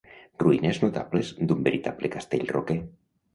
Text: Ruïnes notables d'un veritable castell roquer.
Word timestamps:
Ruïnes 0.43 0.79
notables 0.83 1.29
d'un 1.51 1.61
veritable 1.67 2.11
castell 2.17 2.47
roquer. 2.57 2.79